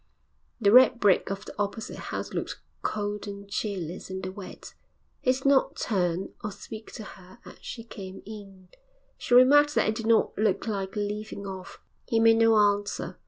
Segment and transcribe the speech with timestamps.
[0.59, 4.73] The red brick of the opposite house looked cold and cheerless in the wet....
[5.19, 8.69] He did not turn or speak to her as she came in.
[9.19, 11.79] She remarked that it did not look like leaving off.
[12.07, 13.19] He made no answer.